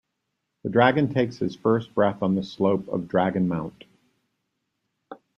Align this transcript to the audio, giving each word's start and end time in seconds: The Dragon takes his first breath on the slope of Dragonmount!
The 0.63 0.71
Dragon 0.71 1.13
takes 1.13 1.37
his 1.37 1.55
first 1.55 1.93
breath 1.93 2.23
on 2.23 2.33
the 2.33 2.41
slope 2.41 2.87
of 2.87 3.01
Dragonmount! 3.01 3.83